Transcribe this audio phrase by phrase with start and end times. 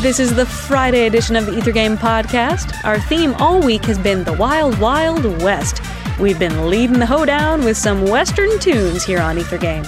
[0.00, 2.72] This is the Friday edition of the Ether Game podcast.
[2.84, 5.82] Our theme all week has been the Wild Wild West.
[6.20, 9.82] We've been leading the hoedown with some Western tunes here on Ether Game.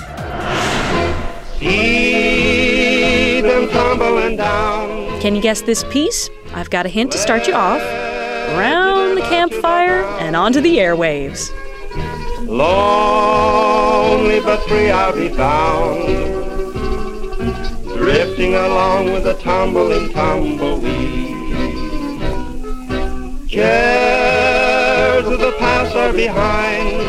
[1.59, 5.21] See them tumbling down.
[5.21, 6.29] Can you guess this piece?
[6.55, 7.81] I've got a hint to start you off.
[8.59, 11.53] Round the campfire and onto the airwaves.
[12.49, 16.50] Lonely but free I'll be found.
[18.41, 21.37] Drifting along with the tumbling tumbleweed.
[23.51, 27.03] Cares of the past are behind.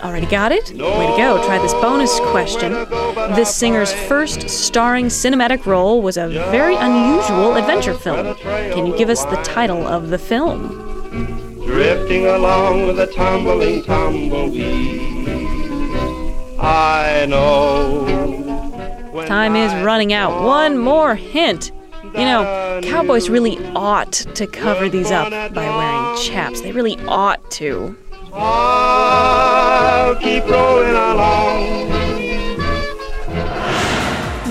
[0.00, 0.70] Already got it?
[0.72, 1.40] Way to go.
[1.46, 2.72] Try this bonus question.
[3.36, 8.34] This singer's first starring cinematic role was a very unusual adventure film.
[8.38, 11.62] Can you give us the title of the film?
[11.64, 15.28] Drifting along with a tumbling tumbleweed.
[16.58, 17.67] I know.
[19.88, 20.44] Running out.
[20.44, 21.72] One more hint.
[22.04, 26.60] You know, cowboys really ought to cover these up by wearing chaps.
[26.60, 27.96] They really ought to.
[28.34, 31.88] I'll keep rolling along.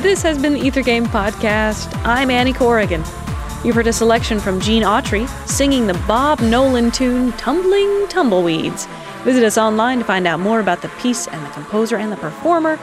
[0.02, 1.95] This has been the Ether Game Podcast.
[2.03, 3.03] I'm Annie Corrigan.
[3.63, 8.88] You've heard a selection from Gene Autry singing the Bob Nolan tune Tumbling Tumbleweeds.
[9.23, 12.17] Visit us online to find out more about the piece and the composer and the
[12.17, 12.80] performer.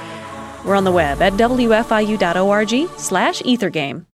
[0.64, 4.06] We're on the web at wfiu.org slash ethergame.